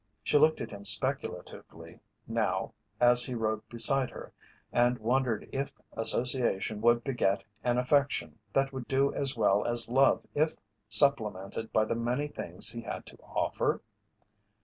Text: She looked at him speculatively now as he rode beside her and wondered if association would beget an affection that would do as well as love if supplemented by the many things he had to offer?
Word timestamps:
She 0.23 0.39
looked 0.39 0.61
at 0.61 0.71
him 0.71 0.83
speculatively 0.83 1.99
now 2.25 2.73
as 2.99 3.23
he 3.23 3.35
rode 3.35 3.69
beside 3.69 4.09
her 4.09 4.33
and 4.73 4.97
wondered 4.97 5.47
if 5.53 5.73
association 5.93 6.81
would 6.81 7.03
beget 7.03 7.43
an 7.63 7.77
affection 7.77 8.39
that 8.53 8.73
would 8.73 8.87
do 8.87 9.13
as 9.13 9.37
well 9.37 9.63
as 9.63 9.89
love 9.89 10.25
if 10.33 10.55
supplemented 10.89 11.71
by 11.71 11.85
the 11.85 11.93
many 11.93 12.27
things 12.27 12.69
he 12.71 12.81
had 12.81 13.05
to 13.05 13.17
offer? 13.17 13.83